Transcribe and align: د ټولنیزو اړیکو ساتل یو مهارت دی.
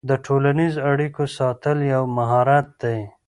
د 0.09 0.11
ټولنیزو 0.25 0.79
اړیکو 0.91 1.23
ساتل 1.37 1.77
یو 1.93 2.03
مهارت 2.17 2.67
دی. 2.81 2.99